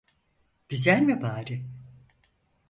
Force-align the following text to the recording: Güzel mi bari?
Güzel 0.69 1.01
mi 1.01 1.21
bari? 1.21 1.65